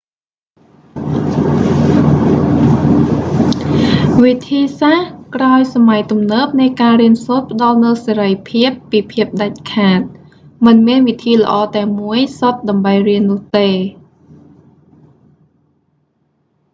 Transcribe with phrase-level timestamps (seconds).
[4.23, 10.01] វិធីសាស្រ្តក្រោយសម័យទំនើបនៃការរៀនសូត្រផ្តល់នូវសេរីភាពពីភាពដាច់ខាត
[10.65, 13.69] មិនមានវិធីល្អតែមួយសុទ្ធដើម្បីរៀននោះទេ